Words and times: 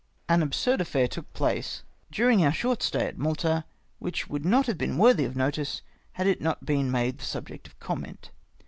An 0.27 0.41
absurd 0.41 0.79
aiTair 0.79 1.07
took 1.07 1.31
place 1.31 1.83
during 2.11 2.43
our 2.43 2.51
short 2.51 2.81
stay 2.81 3.05
at 3.05 3.19
Malta, 3.19 3.65
which 3.99 4.27
would 4.27 4.43
not 4.43 4.65
have 4.65 4.79
been 4.79 4.97
worthy 4.97 5.25
of 5.25 5.35
notice, 5.35 5.83
had 6.13 6.25
it 6.25 6.41
not 6.41 6.65
been 6.65 6.89
made 6.89 7.19
the 7.19 7.23
subject 7.25 7.67
of 7.67 7.79
comment. 7.79 8.31